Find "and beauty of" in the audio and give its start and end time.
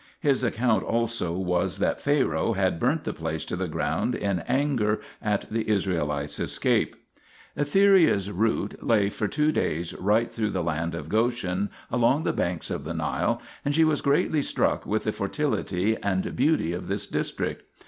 15.97-16.87